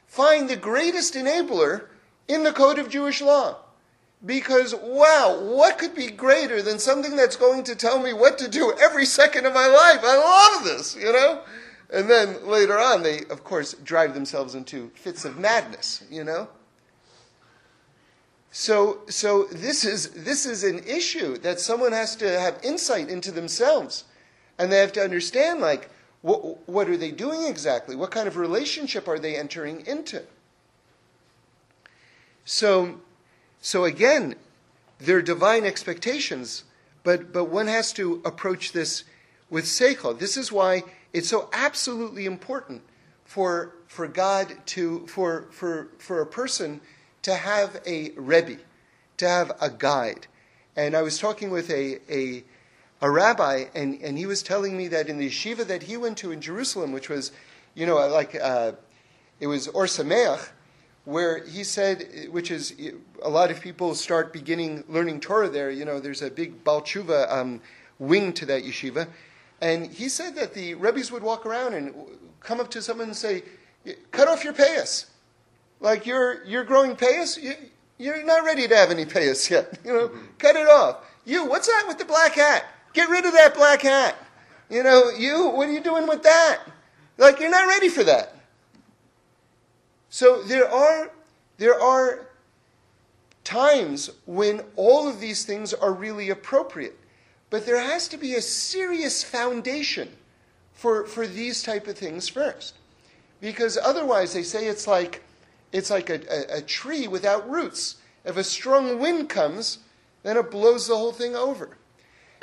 [0.06, 1.86] find the greatest enabler
[2.28, 3.56] in the code of Jewish law.
[4.24, 8.48] Because, wow, what could be greater than something that's going to tell me what to
[8.48, 10.00] do every second of my life?
[10.02, 10.16] I
[10.56, 11.42] love this, you know?
[11.92, 16.48] And then later on, they, of course, drive themselves into fits of madness, you know?
[18.52, 23.30] So, so this, is, this is an issue that someone has to have insight into
[23.30, 24.04] themselves.
[24.58, 25.88] And they have to understand, like,
[26.20, 27.96] what, what are they doing exactly?
[27.96, 30.22] What kind of relationship are they entering into?
[32.44, 33.00] So,
[33.60, 34.34] so again,
[34.98, 36.64] they're divine expectations,
[37.02, 39.04] but, but one has to approach this
[39.48, 40.18] with seichel.
[40.18, 42.82] This is why it's so absolutely important
[43.24, 46.80] for, for God to, for, for, for a person
[47.22, 48.58] to have a Rebbe,
[49.16, 50.26] to have a guide.
[50.76, 52.44] And I was talking with a, a
[53.02, 56.18] a rabbi, and, and he was telling me that in the yeshiva that he went
[56.18, 57.32] to in Jerusalem, which was,
[57.74, 58.72] you know, like uh,
[59.40, 60.50] it was Or Sameach,
[61.04, 62.74] where he said, which is
[63.22, 65.70] a lot of people start beginning learning Torah there.
[65.70, 67.60] You know, there's a big Baal Tshuva um,
[67.98, 69.08] wing to that yeshiva,
[69.60, 71.94] and he said that the rabbis would walk around and
[72.40, 73.42] come up to someone and say,
[74.10, 75.06] "Cut off your payas."
[75.80, 77.54] Like you're you're growing payas, you,
[77.98, 79.78] you're not ready to have any payas yet.
[79.84, 80.26] You know, mm-hmm.
[80.38, 81.04] cut it off.
[81.24, 82.64] You, what's that with the black hat?
[82.92, 84.16] Get rid of that black hat.
[84.68, 86.60] You know, you, what are you doing with that?
[87.18, 88.34] Like you're not ready for that.
[90.10, 91.12] So there are
[91.56, 92.28] there are
[93.44, 96.98] times when all of these things are really appropriate.
[97.48, 100.08] But there has to be a serious foundation
[100.72, 102.74] for, for these type of things first.
[103.40, 105.22] Because otherwise they say it's like
[105.72, 107.96] it's like a, a, a tree without roots.
[108.24, 109.78] If a strong wind comes,
[110.22, 111.76] then it blows the whole thing over.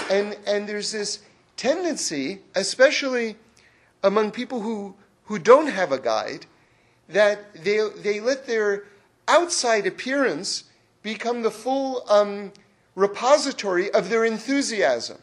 [0.09, 1.19] And and there's this
[1.57, 3.35] tendency, especially
[4.03, 6.45] among people who, who don't have a guide,
[7.09, 8.83] that they, they let their
[9.27, 10.65] outside appearance
[11.03, 12.51] become the full um,
[12.95, 15.17] repository of their enthusiasm.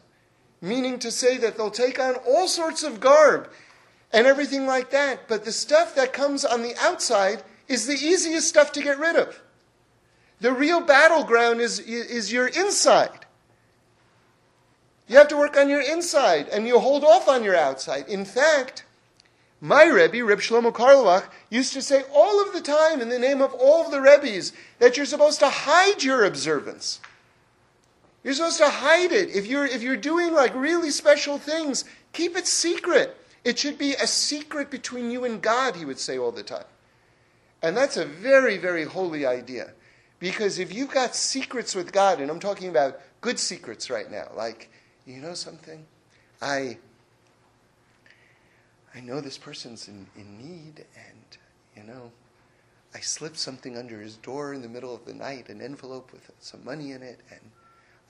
[0.61, 3.49] Meaning to say that they'll take on all sorts of garb
[4.11, 8.47] and everything like that, but the stuff that comes on the outside is the easiest
[8.47, 9.41] stuff to get rid of.
[10.39, 13.25] The real battleground is, is your inside.
[15.07, 18.07] You have to work on your inside, and you hold off on your outside.
[18.07, 18.84] In fact,
[19.61, 23.53] my Rebbe, Reb Shlomo used to say all of the time in the name of
[23.53, 26.99] all of the Rebbes that you're supposed to hide your observance.
[28.23, 29.29] You're supposed to hide it.
[29.29, 33.17] If you're, if you're doing like really special things, keep it secret.
[33.43, 36.65] It should be a secret between you and God, he would say all the time.
[37.61, 39.71] And that's a very, very holy idea.
[40.19, 44.29] Because if you've got secrets with God, and I'm talking about good secrets right now,
[44.35, 44.71] like,
[45.05, 45.85] you know something?
[46.41, 46.77] I
[48.95, 51.37] I know this person's in, in need, and,
[51.75, 52.11] you know,
[52.93, 56.31] I slipped something under his door in the middle of the night, an envelope with
[56.39, 57.41] some money in it, and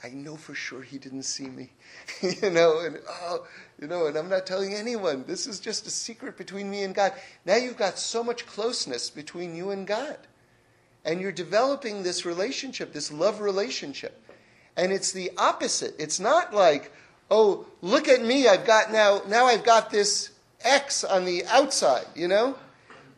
[0.03, 1.71] I know for sure he didn't see me,
[2.21, 3.47] you know, and oh,
[3.81, 5.23] you know, and I'm not telling anyone.
[5.25, 7.13] This is just a secret between me and God.
[7.45, 10.17] Now you've got so much closeness between you and God.
[11.03, 14.21] And you're developing this relationship, this love relationship.
[14.75, 15.95] And it's the opposite.
[15.97, 16.91] It's not like,
[17.31, 22.05] oh, look at me, I've got now now I've got this X on the outside,
[22.15, 22.55] you know?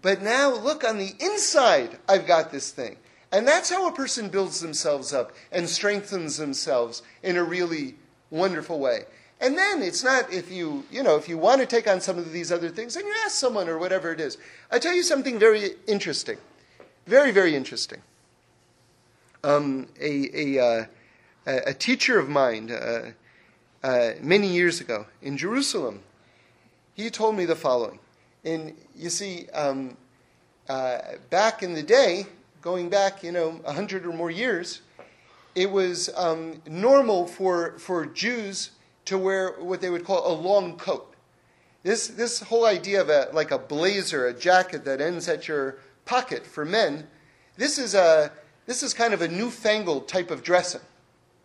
[0.02, 2.98] But now look on the inside, I've got this thing.
[3.32, 7.96] And that's how a person builds themselves up and strengthens themselves in a really
[8.30, 9.06] wonderful way.
[9.40, 12.18] And then it's not if you, you know, if you want to take on some
[12.18, 14.38] of these other things, then you ask someone or whatever it is.
[14.72, 16.38] I tell you something very interesting.
[17.06, 18.02] Very, very interesting.
[19.44, 20.86] Um, a, a, uh,
[21.46, 23.12] a, teacher of mine uh,
[23.84, 26.02] uh, many years ago in Jerusalem
[26.98, 28.00] he told me the following.
[28.44, 29.96] And you see, um,
[30.68, 30.98] uh,
[31.30, 32.26] back in the day,
[32.62, 34.82] going back, you know, a hundred or more years,
[35.54, 38.72] it was um, normal for, for Jews
[39.06, 41.14] to wear what they would call a long coat.
[41.84, 45.78] This, this whole idea of a, like a blazer, a jacket that ends at your
[46.06, 47.08] pocket for men,
[47.58, 48.32] this is, a,
[48.66, 50.82] this is kind of a newfangled type of dressing,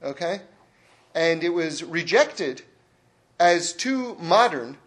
[0.02, 0.40] okay?
[1.14, 2.62] And it was rejected
[3.38, 4.78] as too modern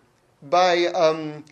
[0.44, 1.44] by, um,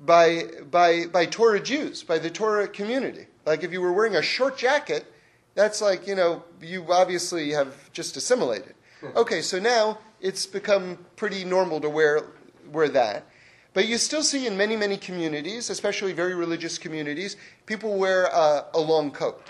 [0.00, 3.26] by, by, by Torah Jews, by the Torah community.
[3.46, 5.12] Like if you were wearing a short jacket,
[5.54, 8.74] that's like, you know, you obviously have just assimilated.
[9.16, 12.26] Okay, so now it's become pretty normal to wear,
[12.70, 13.26] wear that.
[13.72, 18.64] But you still see in many, many communities, especially very religious communities, people wear uh,
[18.74, 19.46] a long coat.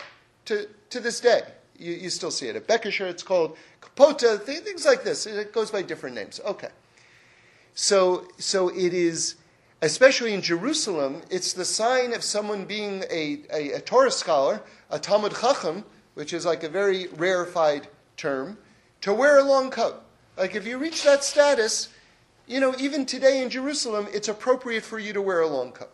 [0.46, 1.42] To, to this day,
[1.79, 2.57] you, you still see it.
[2.57, 5.26] At bekishe, it's called kapota, things like this.
[5.26, 6.40] It goes by different names.
[6.44, 6.68] Okay.
[7.75, 9.37] So, so it is,
[9.83, 14.99] especially in Jerusalem, it's the sign of someone being a, a, a Torah scholar, a
[14.99, 18.59] Talmid Chacham, which is like a very rarefied term,
[19.01, 20.03] to wear a long coat.
[20.37, 21.89] Like if you reach that status,
[22.47, 25.93] you know, even today in Jerusalem, it's appropriate for you to wear a long coat.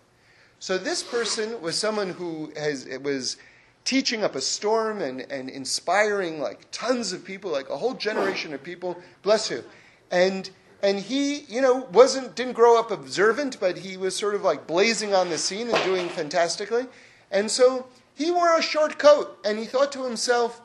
[0.59, 3.37] So this person was someone who has, was
[3.85, 8.55] teaching up a storm and, and inspiring like tons of people, like a whole generation
[8.55, 8.97] of people.
[9.23, 9.63] Bless you.
[10.11, 10.51] And
[10.83, 14.67] and he, you know, wasn't didn't grow up observant, but he was sort of like
[14.67, 16.87] blazing on the scene and doing fantastically.
[17.31, 20.61] And so he wore a short coat, and he thought to himself,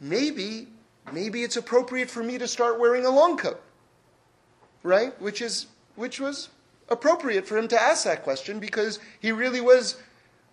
[0.00, 0.68] maybe,
[1.12, 3.62] maybe it's appropriate for me to start wearing a long coat,
[4.82, 5.20] right?
[5.20, 5.66] Which is
[5.96, 6.48] which was
[6.88, 9.96] appropriate for him to ask that question because he really was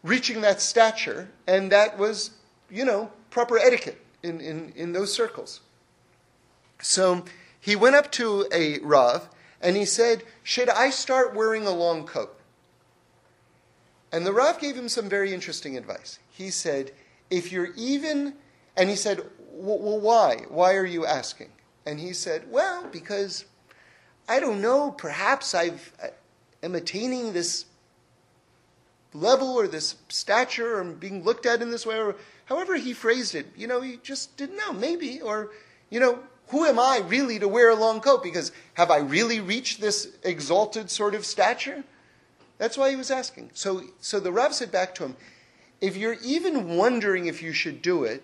[0.04, 2.32] reaching that stature, and that was,
[2.70, 5.62] you know, proper etiquette in, in, in those circles.
[6.82, 7.26] So
[7.68, 9.28] he went up to a Rav
[9.60, 12.40] and he said, Should I start wearing a long coat?
[14.10, 16.18] And the Rav gave him some very interesting advice.
[16.30, 16.94] He said,
[17.30, 18.36] If you're even,
[18.78, 20.46] and he said, Well, why?
[20.48, 21.50] Why are you asking?
[21.86, 23.44] And he said, Well, because
[24.30, 26.12] I don't know, perhaps I've, I
[26.64, 27.66] am attaining this
[29.14, 32.16] level or this stature or being looked at in this way or
[32.46, 33.48] however he phrased it.
[33.58, 35.20] You know, he just didn't know, maybe.
[35.20, 35.52] Or,
[35.90, 38.24] you know, who am I really to wear a long coat?
[38.24, 41.84] Because have I really reached this exalted sort of stature?
[42.58, 43.52] That's why he was asking.
[43.54, 45.16] So, so the Rav said back to him,
[45.82, 48.24] if you're even wondering if you should do it,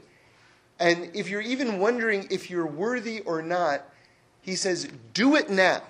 [0.79, 3.85] and if you're even wondering if you're worthy or not,
[4.41, 5.81] he says, do it now.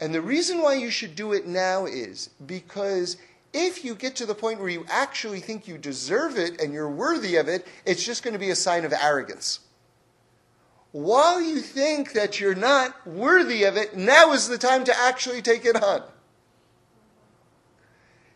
[0.00, 3.16] And the reason why you should do it now is because
[3.52, 6.90] if you get to the point where you actually think you deserve it and you're
[6.90, 9.60] worthy of it, it's just going to be a sign of arrogance.
[10.92, 15.40] While you think that you're not worthy of it, now is the time to actually
[15.40, 16.02] take it on.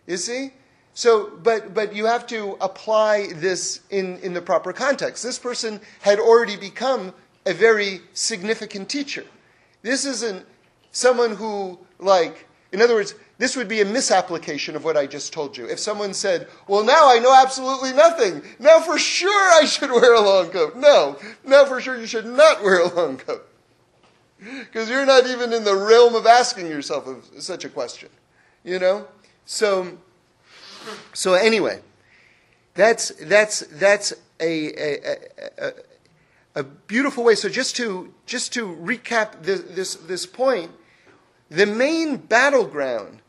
[0.06, 0.52] You see?
[0.94, 5.22] So, but, but you have to apply this in, in the proper context.
[5.22, 7.12] This person had already become
[7.44, 9.24] a very significant teacher.
[9.82, 10.46] This isn't
[10.92, 15.32] someone who, like, in other words, this would be a misapplication of what I just
[15.32, 15.66] told you.
[15.66, 18.42] If someone said, Well, now I know absolutely nothing.
[18.58, 20.76] Now for sure I should wear a long coat.
[20.76, 23.46] No, now for sure you should not wear a long coat.
[24.38, 27.08] Because you're not even in the realm of asking yourself
[27.38, 28.08] such a question.
[28.64, 29.06] You know?
[29.44, 29.98] So,
[31.12, 31.80] so anyway,
[32.74, 35.16] that's, that's, that's a, a,
[35.58, 35.72] a,
[36.56, 37.34] a beautiful way.
[37.34, 40.70] So just to, just to recap this, this, this point,
[41.50, 43.20] the main battleground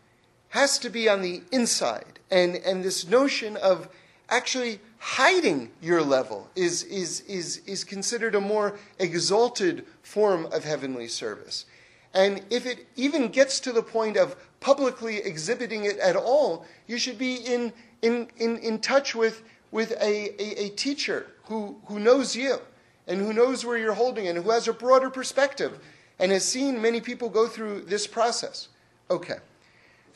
[0.57, 2.19] has to be on the inside.
[2.31, 3.87] And, and this notion of
[4.27, 11.07] actually hiding your level is, is, is, is considered a more exalted form of heavenly
[11.07, 11.65] service.
[12.11, 16.97] And if it even gets to the point of publicly exhibiting it at all, you
[16.97, 21.99] should be in, in, in, in touch with, with a, a, a teacher who, who
[21.99, 22.57] knows you
[23.05, 25.77] and who knows where you're holding and who has a broader perspective
[26.17, 28.69] and has seen many people go through this process.
[29.11, 29.37] Okay.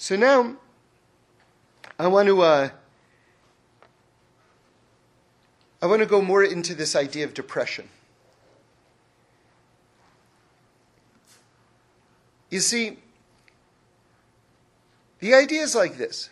[0.02, 0.56] So now
[2.00, 2.70] I want to uh,
[5.80, 7.88] I want to go more into this idea of depression.
[12.50, 12.98] You see,
[15.20, 16.32] the idea is like this.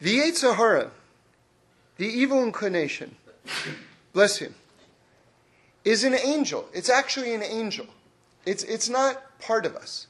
[0.00, 0.90] The Yetzer Hara,
[1.96, 3.14] the evil inclination,
[4.12, 4.52] bless you,
[5.86, 6.68] is an angel.
[6.74, 7.86] It's actually an angel.
[8.44, 10.08] It's, it's not part of us,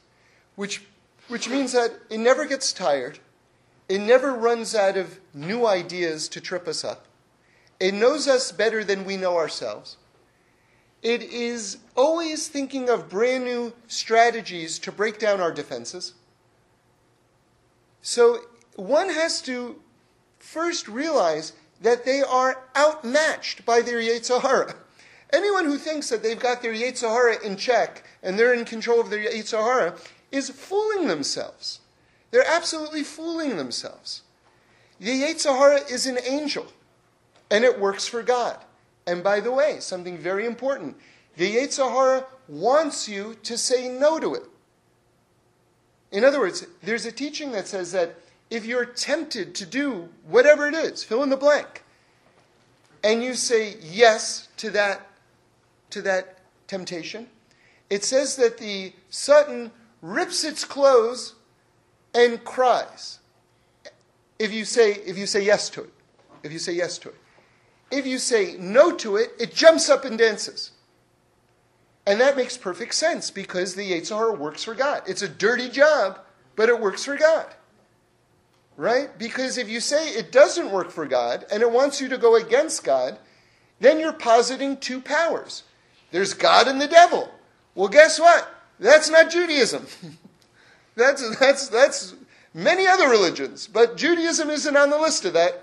[0.56, 0.82] which,
[1.28, 3.18] which means that it never gets tired.
[3.86, 7.04] It never runs out of new ideas to trip us up.
[7.78, 9.98] It knows us better than we know ourselves.
[11.02, 16.14] It is always thinking of brand new strategies to break down our defenses.
[18.00, 18.38] So
[18.76, 19.78] one has to
[20.38, 21.52] first realize
[21.82, 24.74] that they are outmatched by their Yetzer Hara.
[25.32, 29.00] Anyone who thinks that they've got their Yetzer Hara in check and they're in control
[29.00, 29.96] of their Yetzer Hara
[30.30, 31.80] is fooling themselves.
[32.30, 34.22] They're absolutely fooling themselves.
[35.00, 36.66] The Yetzer is an angel,
[37.50, 38.58] and it works for God.
[39.06, 40.96] And by the way, something very important
[41.36, 44.44] the Yetzer Hara wants you to say no to it.
[46.10, 48.16] In other words, there's a teaching that says that
[48.48, 51.82] if you're tempted to do whatever it is, fill in the blank,
[53.04, 55.06] and you say yes to that,
[55.90, 57.28] to that temptation,
[57.88, 59.70] it says that the Satan
[60.02, 61.34] rips its clothes
[62.14, 63.18] and cries.
[64.38, 65.92] If you say, if you say yes to it,
[66.42, 67.16] if you say yes to it.
[67.90, 70.72] If you say no to it, it jumps up and dances.
[72.06, 75.02] And that makes perfect sense because the Yetzer Hara works for God.
[75.06, 76.20] It's a dirty job,
[76.54, 77.46] but it works for God.
[78.76, 79.16] Right?
[79.18, 82.36] Because if you say it doesn't work for God and it wants you to go
[82.36, 83.18] against God,
[83.80, 85.64] then you're positing two powers.
[86.10, 87.30] There's God and the devil.
[87.74, 88.48] Well, guess what?
[88.78, 89.86] That's not Judaism.
[90.94, 92.14] that's, that's, that's
[92.54, 95.62] many other religions, but Judaism isn't on the list of that.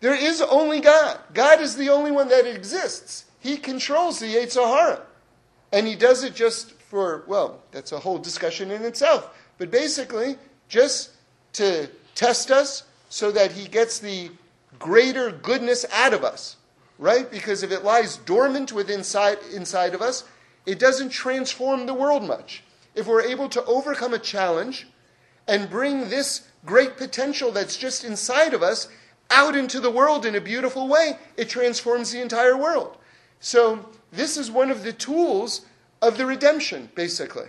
[0.00, 1.18] There is only God.
[1.32, 3.24] God is the only one that exists.
[3.40, 5.02] He controls the Yetzer Hara.
[5.72, 9.34] And he does it just for, well, that's a whole discussion in itself.
[9.58, 10.36] But basically,
[10.68, 11.10] just
[11.54, 14.30] to test us so that he gets the
[14.78, 16.56] greater goodness out of us,
[16.98, 17.30] right?
[17.30, 20.24] Because if it lies dormant within inside, inside of us,
[20.66, 22.62] it doesn't transform the world much.
[22.94, 24.86] If we're able to overcome a challenge
[25.46, 28.88] and bring this great potential that's just inside of us
[29.30, 32.96] out into the world in a beautiful way, it transforms the entire world.
[33.40, 35.66] So, this is one of the tools
[36.00, 37.48] of the redemption, basically,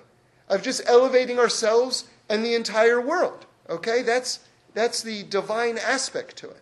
[0.49, 3.45] of just elevating ourselves and the entire world.
[3.69, 4.01] Okay?
[4.01, 4.39] That's,
[4.73, 6.61] that's the divine aspect to it.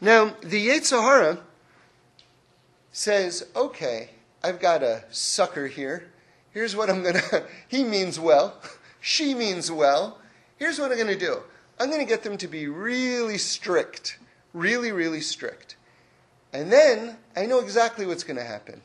[0.00, 1.38] Now, the Yetzer Hara
[2.92, 4.10] says, okay,
[4.42, 6.10] I've got a sucker here.
[6.52, 8.60] Here's what I'm going to, he means well,
[9.00, 10.18] she means well.
[10.56, 11.42] Here's what I'm going to do
[11.78, 14.18] I'm going to get them to be really strict,
[14.52, 15.76] really, really strict.
[16.52, 18.82] And then I know exactly what's going to happen.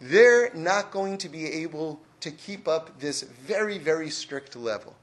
[0.00, 4.94] They're not going to be able to keep up this very, very strict level.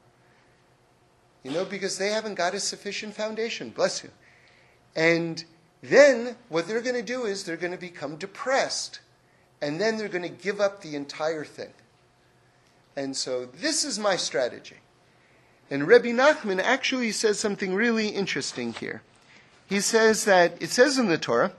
[1.42, 3.70] You know, because they haven't got a sufficient foundation.
[3.70, 4.10] Bless you.
[4.94, 5.44] And
[5.82, 9.00] then what they're going to do is they're going to become depressed.
[9.60, 11.72] And then they're going to give up the entire thing.
[12.96, 14.76] And so this is my strategy.
[15.70, 19.02] And Rebbe Nachman actually says something really interesting here.
[19.66, 21.52] He says that it says in the Torah,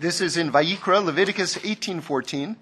[0.00, 2.56] this is in Vayikra, Leviticus 18:14,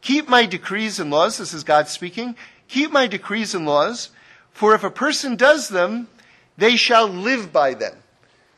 [0.00, 2.36] keep my decrees and laws, this is God speaking,
[2.68, 4.10] keep my decrees and laws,
[4.52, 6.06] for if a person does them,
[6.56, 7.96] they shall live by them.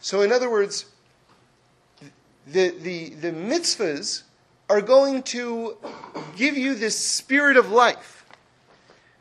[0.01, 0.87] So in other words,
[2.47, 4.23] the, the, the mitzvahs
[4.69, 5.77] are going to
[6.37, 8.25] give you this spirit of life.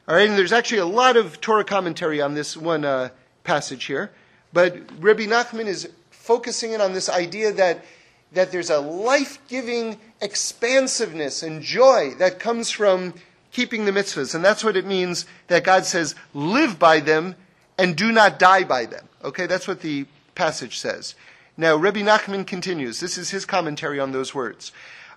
[0.07, 3.09] All right, and there's actually a lot of Torah commentary on this one uh,
[3.43, 4.11] passage here,
[4.53, 7.83] but Rabbi Nachman is focusing in on this idea that
[8.31, 13.13] that there's a life-giving expansiveness and joy that comes from
[13.51, 17.35] keeping the mitzvahs, and that's what it means that God says, "Live by them
[17.77, 20.05] and do not die by them." Okay, that's what the
[20.35, 21.15] passage says.
[21.57, 22.99] Now, Rabbi Nachman continues.
[22.99, 24.71] This is his commentary on those words.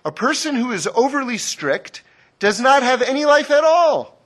[0.05, 2.01] A person who is overly strict
[2.39, 4.17] does not have any life at all.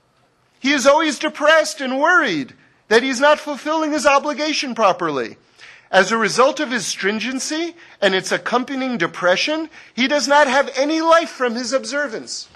[0.60, 2.54] He is always depressed and worried
[2.88, 5.36] that he is not fulfilling his obligation properly.
[5.90, 11.00] As a result of his stringency and its accompanying depression, he does not have any
[11.00, 12.48] life from his observance.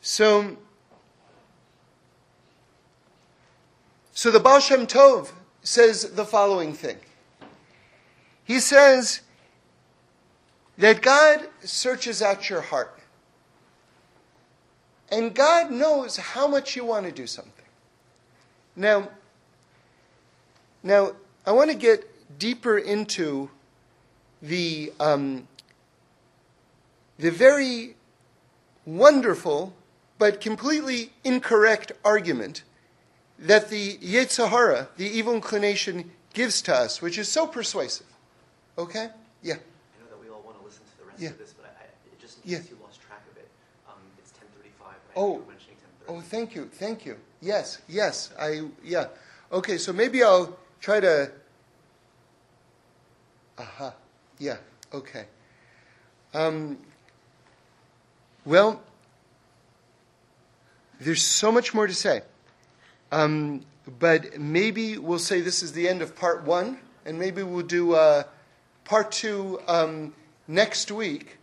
[0.00, 0.56] So,
[4.22, 5.32] so the Baal Shem Tov
[5.64, 6.96] says the following thing.
[8.44, 9.20] He says
[10.78, 13.00] that God searches out your heart.
[15.10, 17.64] And God knows how much you want to do something.
[18.76, 19.08] Now,
[20.84, 21.14] now
[21.44, 22.08] I want to get
[22.38, 23.50] deeper into
[24.40, 25.48] the, um,
[27.18, 27.96] the very
[28.86, 29.74] wonderful
[30.16, 32.62] but completely incorrect argument
[33.42, 38.06] that the Yetzer Hara, the evil inclination, gives to us, which is so persuasive.
[38.78, 39.10] Okay?
[39.42, 39.54] Yeah.
[39.54, 39.56] I
[40.02, 41.30] know that we all want to listen to the rest Yeah.
[41.30, 42.58] of this, but I, I, it just in Yeah.
[42.58, 43.48] case you lost track of it,
[43.88, 44.94] um, it's 10:35.
[45.16, 45.34] Oh.
[45.34, 45.76] you were mentioning
[46.06, 46.16] 10:30.
[46.16, 47.16] Oh, thank you, thank you.
[47.40, 49.08] Yes, yes, I, yeah.
[49.50, 51.30] Okay, so maybe I'll try to.
[53.58, 53.92] Aha,
[54.38, 54.56] yeah,
[54.94, 55.26] okay.
[56.32, 56.78] Um,
[58.46, 58.80] well,
[61.00, 62.22] there's so much more to say.
[63.12, 63.60] Um,
[64.00, 67.94] but maybe we'll say this is the end of part one, and maybe we'll do
[67.94, 68.24] uh,
[68.84, 70.14] part two um,
[70.48, 71.36] next week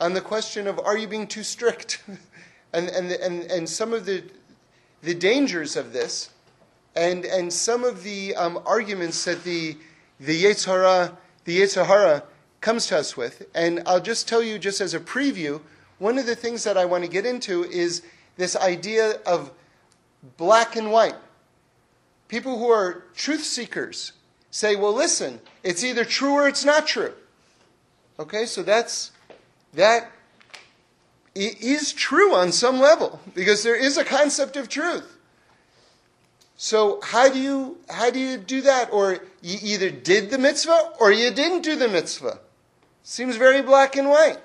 [0.00, 2.02] on the question of are you being too strict?
[2.72, 4.24] and, and, and, and some of the,
[5.02, 6.30] the dangers of this,
[6.96, 9.76] and, and some of the um, arguments that the,
[10.18, 12.24] the Yetzer Hara, the Yetzer Hara
[12.60, 13.46] comes to us with.
[13.54, 15.60] And I'll just tell you, just as a preview,
[15.98, 18.02] one of the things that I want to get into is
[18.36, 19.52] this idea of
[20.36, 21.16] black and white.
[22.28, 24.12] People who are truth seekers
[24.50, 27.12] say, well, listen, it's either true or it's not true.
[28.18, 29.12] Okay, so that's
[29.74, 30.10] that
[31.34, 35.16] is true on some level because there is a concept of truth.
[36.56, 38.92] So how do you how do you do that?
[38.92, 42.40] Or you either did the mitzvah or you didn't do the mitzvah.
[43.04, 44.38] Seems very black and white.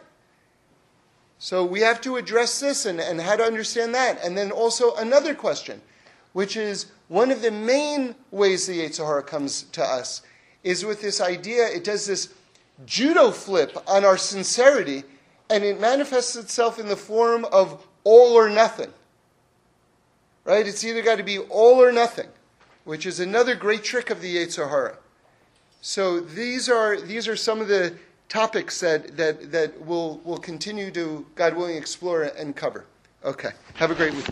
[1.43, 4.23] So we have to address this and, and how to understand that.
[4.23, 5.81] And then also another question,
[6.31, 10.21] which is one of the main ways the Yetzer Hara comes to us
[10.63, 12.33] is with this idea, it does this
[12.85, 15.03] judo flip on our sincerity,
[15.49, 18.93] and it manifests itself in the form of all or nothing.
[20.45, 20.65] Right?
[20.65, 22.29] It's either got to be all or nothing,
[22.85, 24.97] which is another great trick of the Yetzer Hara.
[25.81, 27.95] So these are these are some of the
[28.29, 32.85] topics that that that we'll we'll continue to God willing explore and cover.
[33.23, 33.51] Okay.
[33.75, 34.27] Have a great week.